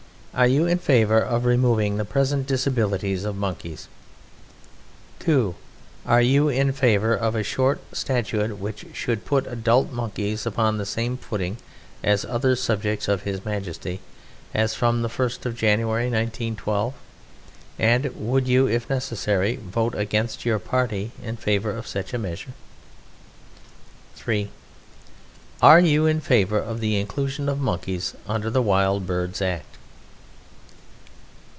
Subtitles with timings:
[0.33, 3.89] Are you in favour of removing the present disabilities of Monkeys?
[5.19, 5.55] 2.
[6.05, 10.85] Are you in favour of a short Statute which should put adult Monkeys upon the
[10.85, 11.57] same footing
[12.01, 13.99] as other subjects of His Majesty
[14.53, 16.93] as from the 1st of January, 1912?
[17.77, 22.53] And would you, if necessary, vote against your party in favour of such a measure?
[24.15, 24.49] 3.
[25.61, 29.65] Are you in favour of the inclusion of Monkeys under the Wild Birds Act?